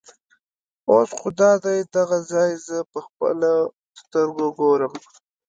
اوس 0.89 1.09
خو 1.17 1.29
دادی 1.39 1.77
دغه 1.95 2.17
ځای 2.31 2.51
زه 2.65 2.77
په 2.91 2.99
خپلو 3.07 3.53
سترګو 4.01 4.47
ګورم. 4.59 4.93